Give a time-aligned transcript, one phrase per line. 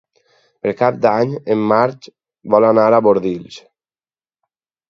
[0.67, 2.11] Per Cap d'Any en Max
[2.57, 3.63] vol anar a Bordils.